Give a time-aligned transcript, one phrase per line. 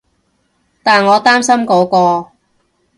[0.81, 2.31] 但我擔心嗰個